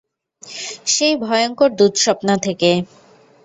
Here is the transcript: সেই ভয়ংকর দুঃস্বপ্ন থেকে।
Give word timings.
সেই 0.87 1.13
ভয়ংকর 1.23 1.69
দুঃস্বপ্ন 1.79 2.27
থেকে। 2.45 2.71